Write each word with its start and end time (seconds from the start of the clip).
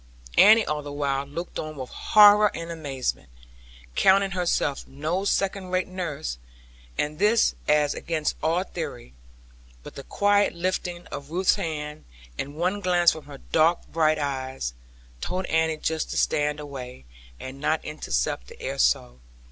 Annie 0.35 0.65
all 0.65 0.81
the 0.81 0.91
while 0.91 1.27
looked 1.27 1.59
on 1.59 1.75
with 1.75 1.91
horror 1.91 2.49
and 2.55 2.71
amazement, 2.71 3.29
counting 3.95 4.31
herself 4.31 4.87
no 4.87 5.25
second 5.25 5.69
rate 5.69 5.87
nurse, 5.87 6.39
and 6.97 7.19
this 7.19 7.53
as 7.67 7.93
against 7.93 8.35
all 8.41 8.63
theory. 8.63 9.13
But 9.83 9.93
the 9.93 10.01
quiet 10.03 10.53
lifting 10.55 11.05
of 11.11 11.29
Ruth's 11.29 11.53
hand, 11.53 12.05
and 12.35 12.55
one 12.55 12.79
glance 12.79 13.11
from 13.11 13.25
her 13.25 13.37
dark 13.51 13.85
bright 13.91 14.17
eyes, 14.17 14.73
told 15.21 15.45
Annie 15.45 15.77
just 15.77 16.09
to 16.09 16.17
stand 16.17 16.59
away, 16.59 17.05
and 17.39 17.59
not 17.61 17.85
intercept 17.85 18.47
the 18.47 18.59
air 18.59 18.79
so. 18.79 19.19